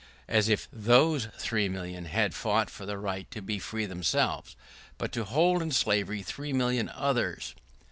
As 0.27 0.49
if 0.49 0.67
those 0.73 1.27
three 1.37 1.69
millions 1.69 2.07
had 2.07 2.33
fought 2.33 2.71
for 2.71 2.87
the 2.87 2.97
right 2.97 3.29
to 3.29 3.39
be 3.39 3.59
free 3.59 3.85
themselves, 3.85 4.55
but 4.97 5.11
to 5.11 5.23
hold 5.25 5.61
in 5.61 5.69
slavery 5.71 6.23
three 6.23 6.53
million 6.53 6.89
others. 6.89 7.53